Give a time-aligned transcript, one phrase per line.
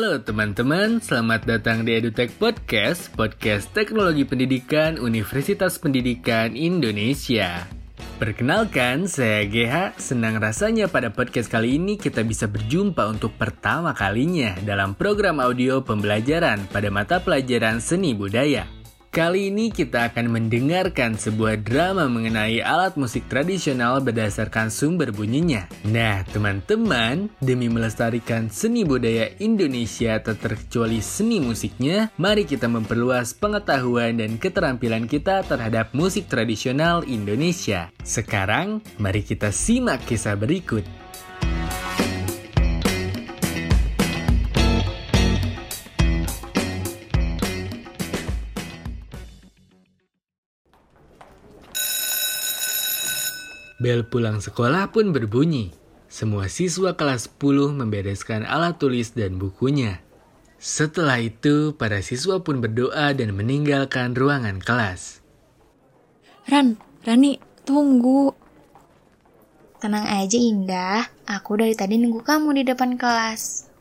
[0.00, 7.68] Halo teman-teman, selamat datang di EduTech Podcast, podcast teknologi pendidikan Universitas Pendidikan Indonesia.
[8.16, 10.00] Perkenalkan, saya GH.
[10.00, 15.84] Senang rasanya pada podcast kali ini kita bisa berjumpa untuk pertama kalinya dalam program audio
[15.84, 18.79] pembelajaran pada mata pelajaran seni budaya.
[19.10, 25.66] Kali ini kita akan mendengarkan sebuah drama mengenai alat musik tradisional berdasarkan sumber bunyinya.
[25.82, 34.22] Nah, teman-teman, demi melestarikan seni budaya Indonesia tak terkecuali seni musiknya, mari kita memperluas pengetahuan
[34.22, 37.90] dan keterampilan kita terhadap musik tradisional Indonesia.
[38.06, 40.86] Sekarang, mari kita simak kisah berikut.
[53.80, 55.72] Bel pulang sekolah pun berbunyi.
[56.04, 60.04] Semua siswa kelas 10 membereskan alat tulis dan bukunya.
[60.60, 65.24] Setelah itu, para siswa pun berdoa dan meninggalkan ruangan kelas.
[66.44, 66.76] Ran,
[67.08, 68.36] Rani, tunggu.
[69.80, 73.72] Tenang aja Indah, aku dari tadi nunggu kamu di depan kelas.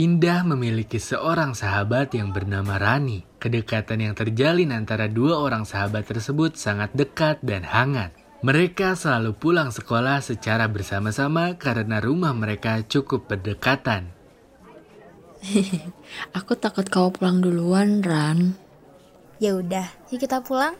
[0.00, 3.28] Indah memiliki seorang sahabat yang bernama Rani.
[3.36, 8.16] Kedekatan yang terjalin antara dua orang sahabat tersebut sangat dekat dan hangat.
[8.40, 14.08] Mereka selalu pulang sekolah secara bersama-sama karena rumah mereka cukup berdekatan.
[16.38, 18.56] Aku takut kau pulang duluan, Ran.
[19.36, 20.72] Ya udah, yuk kita pulang.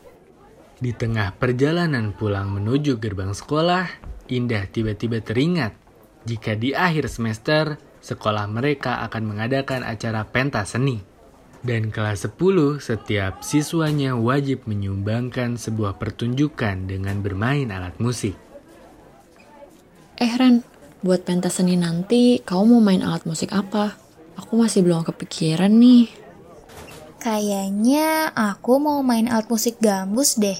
[0.80, 3.84] Di tengah perjalanan pulang menuju gerbang sekolah,
[4.33, 5.77] Indah tiba-tiba teringat
[6.24, 11.09] jika di akhir semester sekolah mereka akan mengadakan acara pentas seni.
[11.61, 18.33] Dan kelas 10, setiap siswanya wajib menyumbangkan sebuah pertunjukan dengan bermain alat musik.
[20.17, 20.64] Eh Ren,
[21.05, 23.96] buat pentas seni nanti kau mau main alat musik apa?
[24.40, 26.08] Aku masih belum kepikiran nih.
[27.20, 30.56] Kayaknya aku mau main alat musik gambus deh.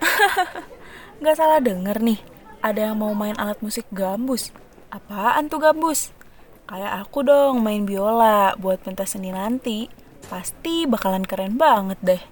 [1.24, 2.20] Gak salah denger nih,
[2.64, 4.56] ada yang mau main alat musik gambus.
[4.88, 6.16] Apaan tuh gambus?
[6.64, 10.03] Kayak aku dong main biola buat pentas seni nanti.
[10.28, 12.22] Pasti bakalan keren banget deh.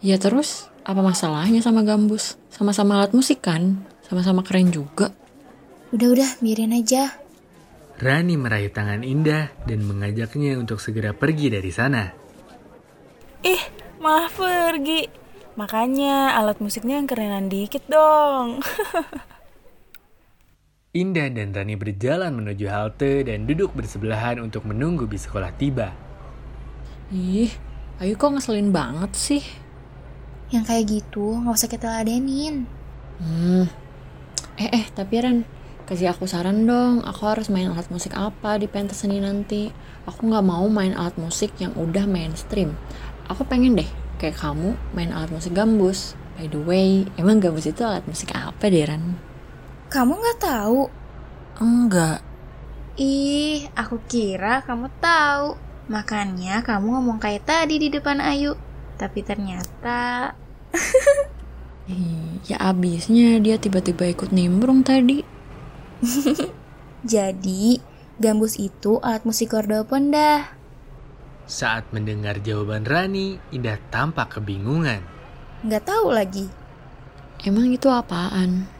[0.00, 2.40] Ya terus, apa masalahnya sama gambus?
[2.48, 3.84] Sama-sama alat musik kan?
[4.04, 5.12] Sama-sama keren juga.
[5.92, 7.14] Udah-udah, biarin aja.
[8.00, 12.08] Rani meraih tangan Indah dan mengajaknya untuk segera pergi dari sana.
[13.44, 13.62] Ih,
[14.00, 15.04] malah pergi.
[15.60, 18.64] Makanya alat musiknya yang kerenan dikit dong.
[20.90, 26.09] Indah dan Rani berjalan menuju halte dan duduk bersebelahan untuk menunggu bis sekolah tiba.
[27.10, 27.50] Ih,
[28.00, 29.44] Ayu kok ngeselin banget sih?
[30.48, 32.64] Yang kayak gitu nggak usah kita ladenin.
[33.20, 33.68] Hmm.
[34.56, 35.44] Eh, eh, tapi Ren,
[35.90, 37.04] kasih aku saran dong.
[37.04, 39.68] Aku harus main alat musik apa di pentas seni nanti.
[40.08, 42.78] Aku nggak mau main alat musik yang udah mainstream.
[43.28, 46.16] Aku pengen deh, kayak kamu main alat musik gambus.
[46.40, 49.20] By the way, emang gambus itu alat musik apa deh, Ren?
[49.92, 50.88] Kamu nggak tahu?
[51.60, 52.24] Enggak.
[52.96, 55.69] Ih, aku kira kamu tahu.
[55.90, 58.54] Makanya kamu ngomong kayak tadi di depan Ayu.
[58.94, 60.32] Tapi ternyata...
[62.46, 65.26] Ya abisnya dia tiba-tiba ikut nimbrung tadi.
[67.12, 67.82] Jadi,
[68.16, 70.54] gambus itu alat musik kordopon dah.
[71.50, 75.02] Saat mendengar jawaban Rani, Indah tampak kebingungan.
[75.66, 76.46] Nggak tahu lagi.
[77.42, 78.70] Emang itu apaan?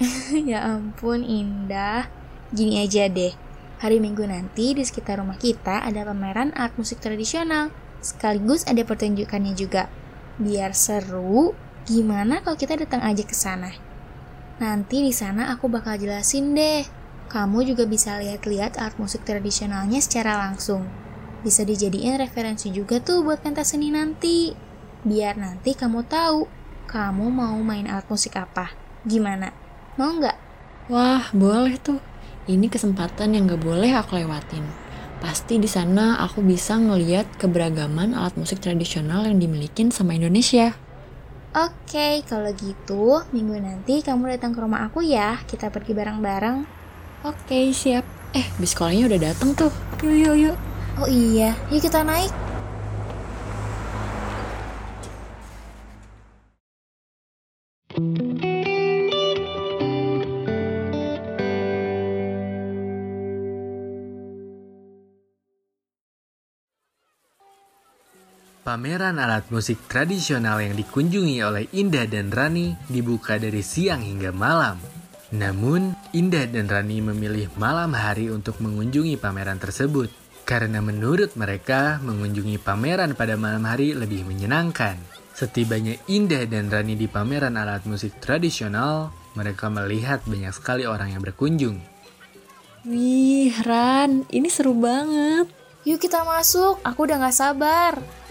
[0.50, 2.08] ya ampun Indah.
[2.54, 3.34] Gini aja deh.
[3.76, 7.68] Hari Minggu nanti di sekitar rumah kita ada pameran alat musik tradisional.
[8.00, 9.92] Sekaligus ada pertunjukannya juga.
[10.40, 11.52] Biar seru,
[11.84, 13.68] gimana kalau kita datang aja ke sana?
[14.56, 16.88] Nanti di sana aku bakal jelasin deh.
[17.28, 20.88] Kamu juga bisa lihat-lihat alat musik tradisionalnya secara langsung.
[21.44, 24.56] Bisa dijadiin referensi juga tuh buat pentas seni nanti.
[25.04, 26.48] Biar nanti kamu tahu
[26.88, 28.72] kamu mau main alat musik apa.
[29.04, 29.52] Gimana?
[30.00, 30.36] Mau nggak?
[30.88, 32.00] Wah, boleh tuh.
[32.46, 34.62] Ini kesempatan yang gak boleh aku lewatin.
[35.18, 40.78] Pasti di sana aku bisa ngeliat keberagaman alat musik tradisional yang dimilikin sama Indonesia.
[41.58, 45.42] Oke, kalau gitu minggu nanti kamu datang ke rumah aku ya.
[45.42, 46.62] Kita pergi bareng-bareng.
[47.26, 48.06] Oke, siap.
[48.30, 49.72] Eh, bis sekolahnya udah datang tuh.
[50.06, 50.56] Yuk, yuk, yuk.
[51.02, 52.45] Oh iya, yuk kita naik.
[68.66, 74.82] Pameran alat musik tradisional yang dikunjungi oleh Indah dan Rani dibuka dari siang hingga malam.
[75.38, 80.10] Namun, Indah dan Rani memilih malam hari untuk mengunjungi pameran tersebut.
[80.42, 84.98] Karena menurut mereka, mengunjungi pameran pada malam hari lebih menyenangkan.
[85.30, 91.22] Setibanya Indah dan Rani di pameran alat musik tradisional, mereka melihat banyak sekali orang yang
[91.22, 91.78] berkunjung.
[92.82, 95.54] Wih, Ran, ini seru banget.
[95.86, 98.25] Yuk kita masuk, aku udah gak sabar.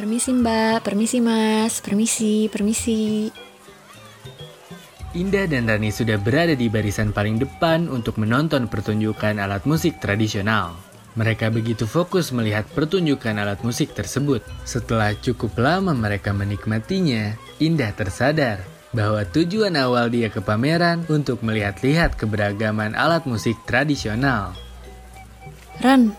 [0.00, 3.28] Permisi mbak, permisi mas, permisi, permisi.
[5.12, 10.72] Indah dan Rani sudah berada di barisan paling depan untuk menonton pertunjukan alat musik tradisional.
[11.20, 14.40] Mereka begitu fokus melihat pertunjukan alat musik tersebut.
[14.64, 18.64] Setelah cukup lama mereka menikmatinya, Indah tersadar
[18.96, 24.56] bahwa tujuan awal dia ke pameran untuk melihat-lihat keberagaman alat musik tradisional.
[25.84, 26.16] Ran,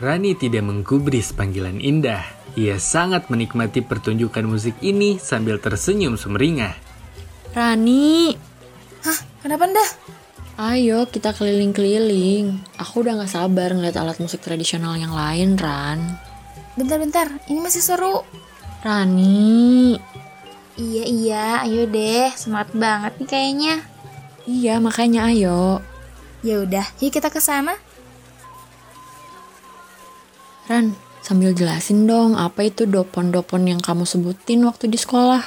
[0.00, 2.24] Rani tidak menggubris panggilan Indah.
[2.56, 6.72] Ia sangat menikmati pertunjukan musik ini sambil tersenyum sumringah.
[7.52, 8.34] Rani,
[9.04, 9.90] Hah, kenapa ndah?
[10.60, 12.58] ayo kita keliling-keliling.
[12.76, 16.16] Aku udah gak sabar ngeliat alat musik tradisional yang lain, Ran.
[16.76, 18.24] Bentar-bentar, ini masih seru.
[18.80, 19.96] Rani,
[20.80, 23.74] Iya iya, ayo deh, semangat banget nih kayaknya.
[24.48, 25.84] iya makanya ayo.
[26.40, 27.76] Ya udah, yuk kita ke sana.
[30.70, 35.42] Ran, sambil jelasin dong apa itu dopon-dopon yang kamu sebutin waktu di sekolah.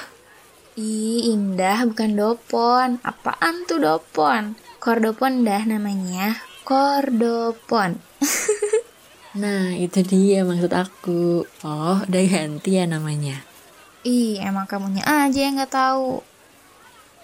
[0.76, 3.00] Ih, indah bukan dopon.
[3.08, 4.60] Apaan tuh dopon?
[4.84, 6.44] Kordopon dah namanya.
[6.68, 8.04] Kordopon.
[9.34, 11.42] Nah, itu dia maksud aku.
[11.66, 13.42] Oh, udah ganti ya namanya.
[14.06, 16.22] Ih, emang kamunya aja yang nggak tahu.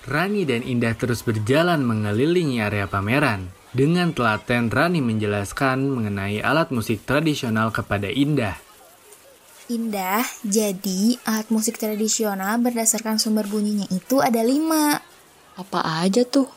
[0.09, 3.53] Rani dan Indah terus berjalan mengelilingi area pameran.
[3.69, 8.57] Dengan telaten Rani menjelaskan mengenai alat musik tradisional kepada Indah.
[9.69, 14.97] Indah, jadi alat musik tradisional berdasarkan sumber bunyinya itu ada lima.
[15.53, 16.49] Apa aja tuh?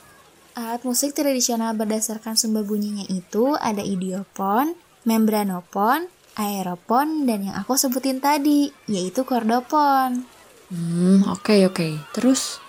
[0.56, 4.72] Alat musik tradisional berdasarkan sumber bunyinya itu ada idiopon,
[5.04, 6.08] membranopon,
[6.40, 10.24] aeropon, dan yang aku sebutin tadi, yaitu kordopon.
[10.72, 12.16] Hmm, oke oke.
[12.16, 12.61] Terus?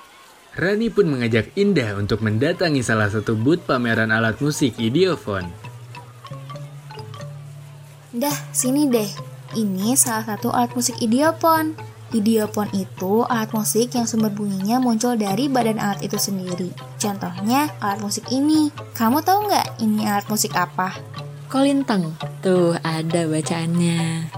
[0.53, 5.49] Rani pun mengajak Indah untuk mendatangi salah satu booth pameran alat musik Ideophone.
[8.13, 9.09] Dah, sini deh.
[9.57, 11.73] Ini salah satu alat musik idiopon.
[12.13, 16.69] Idiopon itu alat musik yang sumber bunyinya muncul dari badan alat itu sendiri.
[17.01, 18.69] Contohnya alat musik ini.
[18.93, 20.93] Kamu tahu nggak ini alat musik apa?
[21.49, 22.13] Kolintang.
[22.45, 24.29] Tuh, ada bacaannya.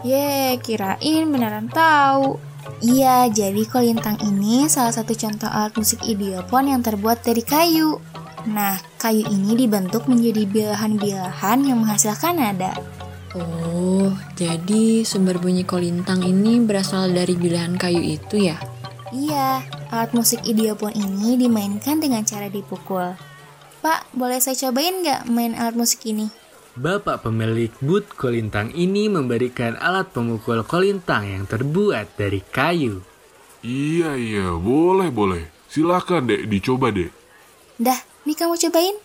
[0.00, 2.47] Ye, kirain beneran tahu.
[2.78, 7.98] Iya, jadi kolintang ini salah satu contoh alat musik idiopon yang terbuat dari kayu.
[8.46, 12.72] Nah, kayu ini dibentuk menjadi bilahan-bilahan yang menghasilkan nada.
[13.36, 18.56] Oh, jadi sumber bunyi kolintang ini berasal dari bilahan kayu itu ya?
[19.12, 23.16] Iya, alat musik idiopon ini dimainkan dengan cara dipukul.
[23.84, 26.47] Pak, boleh saya cobain nggak main alat musik ini?
[26.78, 33.02] Bapak pemilik booth kolintang ini memberikan alat pemukul kolintang yang terbuat dari kayu.
[33.66, 35.50] Iya iya, boleh boleh.
[35.66, 37.10] Silakan dek, dicoba dek.
[37.82, 38.96] Dah, nih kamu cobain.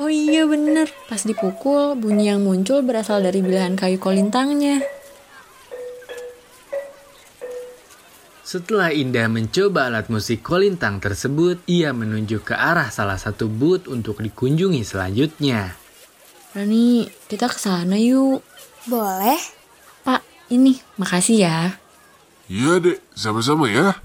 [0.00, 4.80] Oh iya bener, pas dipukul bunyi yang muncul berasal dari bilahan kayu kolintangnya.
[8.52, 14.20] Setelah Indah mencoba alat musik kolintang tersebut, ia menunjuk ke arah salah satu booth untuk
[14.20, 15.72] dikunjungi selanjutnya.
[16.52, 18.44] Rani, kita ke sana yuk.
[18.84, 19.40] Boleh?
[20.04, 20.20] Pak,
[20.52, 21.80] ini, makasih ya.
[22.52, 23.96] Iya dek, sama-sama ya.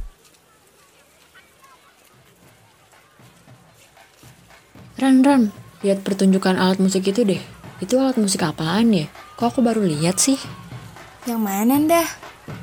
[4.96, 5.52] Ran, Ran,
[5.84, 7.44] lihat pertunjukan alat musik itu deh.
[7.84, 9.12] Itu alat musik apaan ya?
[9.36, 10.40] Kok aku baru lihat sih?
[11.28, 12.08] Yang mana dah?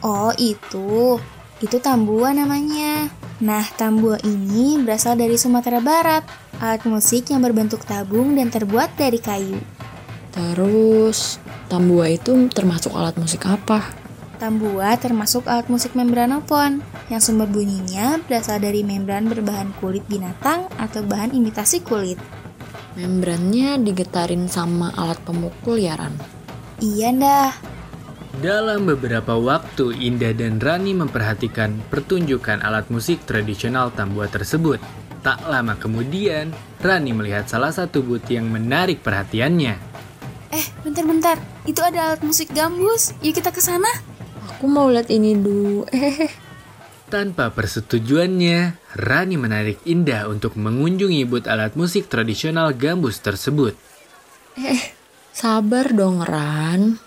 [0.00, 1.20] Oh, itu.
[1.64, 3.08] Itu tambua namanya.
[3.40, 6.20] Nah, tambua ini berasal dari Sumatera Barat.
[6.60, 9.56] Alat musik yang berbentuk tabung dan terbuat dari kayu.
[10.28, 11.40] Terus,
[11.72, 13.80] tambua itu termasuk alat musik apa?
[14.36, 21.00] Tambua termasuk alat musik membranopon, yang sumber bunyinya berasal dari membran berbahan kulit binatang atau
[21.00, 22.20] bahan imitasi kulit.
[22.92, 26.12] Membrannya digetarin sama alat pemukul ya, Ran?
[26.84, 27.50] Iya dah,
[28.42, 34.82] Dalam beberapa waktu, Indah dan Rani memperhatikan pertunjukan alat musik tradisional Tambua tersebut.
[35.22, 36.50] Tak lama kemudian,
[36.82, 39.74] Rani melihat salah satu booth yang menarik perhatiannya.
[40.50, 41.38] Eh, bentar-bentar.
[41.62, 43.14] Itu ada alat musik gambus.
[43.22, 43.88] Yuk kita ke sana.
[44.50, 45.86] Aku mau lihat ini dulu.
[45.94, 46.30] Eh,
[47.04, 53.78] Tanpa persetujuannya, Rani menarik Indah untuk mengunjungi booth alat musik tradisional gambus tersebut.
[55.30, 57.03] sabar dong, Ran.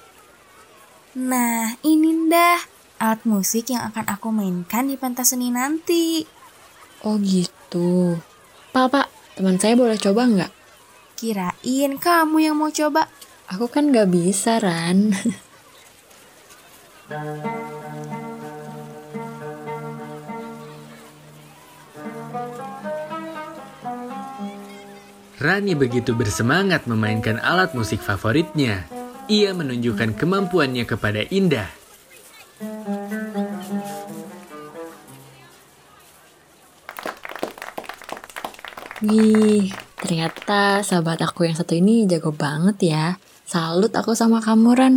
[1.18, 2.62] Nah, ini dah
[3.02, 6.22] alat musik yang akan aku mainkan di pentas seni nanti.
[7.02, 8.22] Oh gitu.
[8.70, 10.52] Pak, pak, teman saya boleh coba nggak?
[11.18, 13.10] Kirain kamu yang mau coba.
[13.50, 15.18] Aku kan nggak bisa, Ran.
[25.42, 28.97] Rani begitu bersemangat memainkan alat musik favoritnya.
[29.28, 31.68] Ia menunjukkan kemampuannya kepada Indah.
[39.04, 39.68] Wih,
[40.00, 43.06] ternyata sahabat aku yang satu ini jago banget ya.
[43.44, 44.96] Salut aku sama kamu, Ran.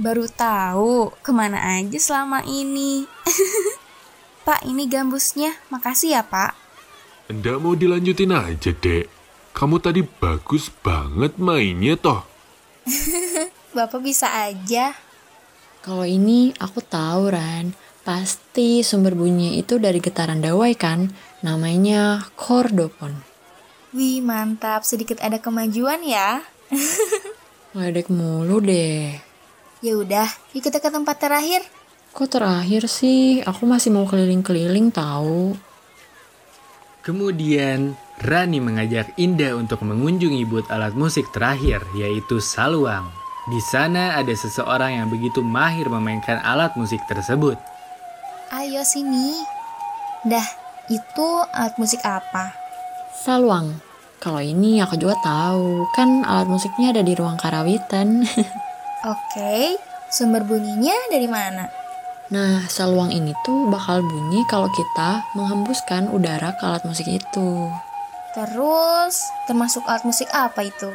[0.00, 3.04] Baru tahu ke mana aja selama ini.
[4.48, 5.52] Pak, ini gambusnya.
[5.68, 6.56] Makasih ya, Pak.
[7.28, 9.12] Nggak mau dilanjutin aja, Dek.
[9.52, 12.35] Kamu tadi bagus banget mainnya toh.
[13.76, 14.94] Bapak bisa aja.
[15.82, 17.74] Kalau ini aku tahu, Ran.
[18.06, 21.10] Pasti sumber bunyi itu dari getaran dawai kan?
[21.42, 23.18] Namanya kordopon.
[23.90, 24.86] Wih, mantap.
[24.86, 26.42] Sedikit ada kemajuan ya.
[27.76, 29.18] Ledek mulu deh.
[29.84, 31.66] Ya udah, yuk kita ke tempat terakhir.
[32.16, 33.44] Kok terakhir sih?
[33.44, 35.52] Aku masih mau keliling-keliling tahu.
[37.04, 43.12] Kemudian, Rani mengajak Indah untuk mengunjungi booth alat musik terakhir, yaitu Saluang.
[43.46, 47.60] Di sana ada seseorang yang begitu mahir memainkan alat musik tersebut.
[48.50, 49.36] Ayo sini.
[50.24, 50.48] Dah,
[50.88, 52.56] itu alat musik apa?
[53.12, 53.78] Saluang.
[54.16, 58.24] Kalau ini aku juga tahu, kan alat musiknya ada di ruang karawitan.
[59.12, 59.76] Oke,
[60.08, 61.68] sumber bunyinya dari mana?
[62.32, 67.70] Nah, saluang ini tuh bakal bunyi kalau kita menghembuskan udara ke alat musik itu.
[68.36, 69.16] Terus,
[69.48, 70.92] termasuk alat musik apa itu?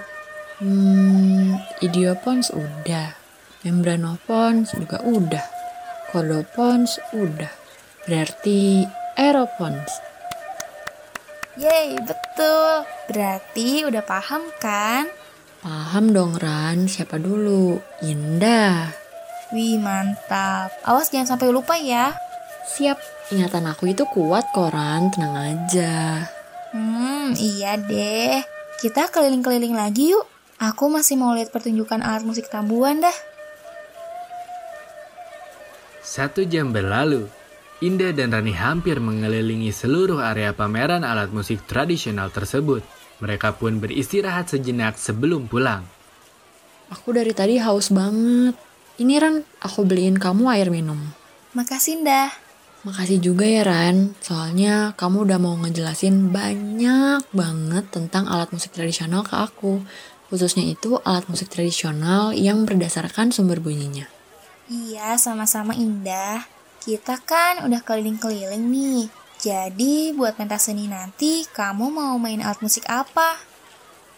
[0.62, 3.18] Hmm, idiopons udah.
[3.66, 5.42] Membranopons juga udah.
[6.14, 7.50] Kodopons udah.
[8.06, 8.86] Berarti
[9.18, 9.90] aeropons.
[11.58, 12.86] Yeay, betul.
[13.10, 15.10] Berarti udah paham kan?
[15.66, 17.82] Paham dong Ran, siapa dulu?
[18.06, 18.94] Indah.
[19.50, 20.72] Wih, mantap.
[20.86, 22.14] Awas jangan sampai lupa ya.
[22.72, 22.96] Siap,
[23.36, 26.24] ingatan aku itu kuat koran, tenang aja.
[26.72, 28.42] Hmm, iya deh.
[28.82, 30.26] Kita keliling-keliling lagi yuk.
[30.62, 33.18] Aku masih mau lihat pertunjukan alat musik tambuhan dah.
[36.02, 37.26] Satu jam berlalu,
[37.82, 42.86] Indah dan Rani hampir mengelilingi seluruh area pameran alat musik tradisional tersebut.
[43.22, 45.82] Mereka pun beristirahat sejenak sebelum pulang.
[46.94, 48.54] Aku dari tadi haus banget.
[49.02, 51.00] Ini Ran, aku beliin kamu air minum.
[51.58, 52.51] Makasih dah.
[52.82, 59.22] Makasih juga ya Ran, soalnya kamu udah mau ngejelasin banyak banget tentang alat musik tradisional
[59.22, 59.86] ke aku.
[60.34, 64.10] Khususnya itu alat musik tradisional yang berdasarkan sumber bunyinya.
[64.66, 66.42] Iya, sama-sama indah.
[66.82, 69.02] Kita kan udah keliling-keliling nih.
[69.38, 73.38] Jadi buat pentas seni nanti, kamu mau main alat musik apa?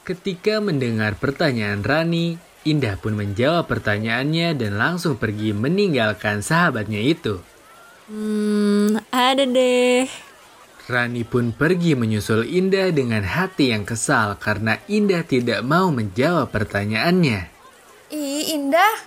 [0.07, 7.43] Ketika mendengar pertanyaan Rani, Indah pun menjawab pertanyaannya dan langsung pergi meninggalkan sahabatnya itu.
[8.13, 10.05] Hmm, ada deh.
[10.85, 17.49] Rani pun pergi menyusul Indah dengan hati yang kesal karena Indah tidak mau menjawab pertanyaannya.
[18.13, 19.01] Ih, indah.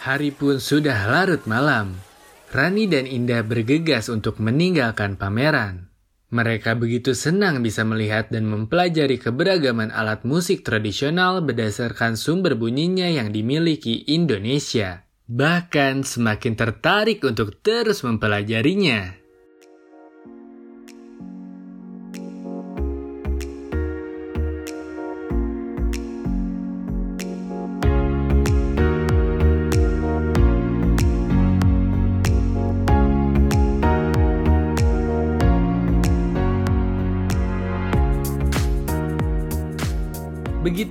[0.00, 2.00] Hari pun sudah larut malam.
[2.48, 5.92] Rani dan Indah bergegas untuk meninggalkan pameran.
[6.32, 13.28] Mereka begitu senang bisa melihat dan mempelajari keberagaman alat musik tradisional berdasarkan sumber bunyinya yang
[13.28, 15.04] dimiliki Indonesia.
[15.30, 19.19] Bahkan semakin tertarik untuk terus mempelajarinya.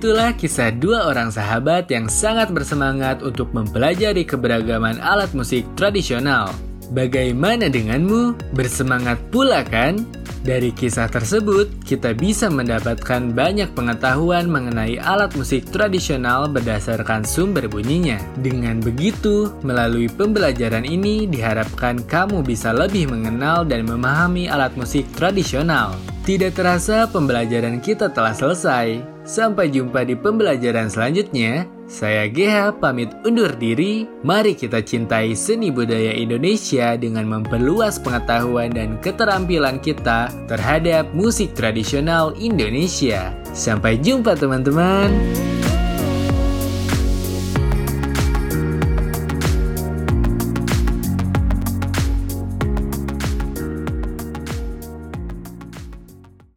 [0.00, 6.56] Begitulah kisah dua orang sahabat yang sangat bersemangat untuk mempelajari keberagaman alat musik tradisional.
[6.96, 8.32] Bagaimana denganmu?
[8.56, 10.00] Bersemangat pula kan?
[10.40, 18.16] Dari kisah tersebut, kita bisa mendapatkan banyak pengetahuan mengenai alat musik tradisional berdasarkan sumber bunyinya.
[18.40, 25.92] Dengan begitu, melalui pembelajaran ini diharapkan kamu bisa lebih mengenal dan memahami alat musik tradisional.
[26.24, 29.19] Tidak terasa pembelajaran kita telah selesai.
[29.30, 31.62] Sampai jumpa di pembelajaran selanjutnya.
[31.86, 34.02] Saya GH pamit undur diri.
[34.26, 42.34] Mari kita cintai seni budaya Indonesia dengan memperluas pengetahuan dan keterampilan kita terhadap musik tradisional
[42.42, 43.30] Indonesia.
[43.54, 45.14] Sampai jumpa teman-teman.